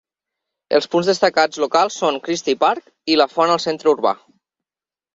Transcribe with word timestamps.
Els 0.77 0.89
punts 0.95 1.09
destacats 1.11 1.61
locals 1.65 1.99
són 2.05 2.19
Christie 2.29 2.59
Park 2.67 3.15
i 3.15 3.23
la 3.23 3.31
Font 3.37 3.57
al 3.61 3.65
centre 3.71 3.97
urbà. 3.97 4.19